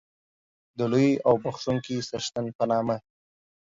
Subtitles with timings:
[0.77, 2.95] د لوی او بخښونکی څښتن په نامه